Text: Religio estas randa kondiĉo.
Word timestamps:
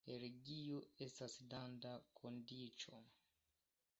Religio 0.09 0.79
estas 1.05 1.35
randa 1.51 1.93
kondiĉo. 2.21 3.05